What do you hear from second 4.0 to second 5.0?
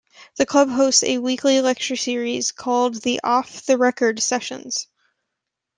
Sessions.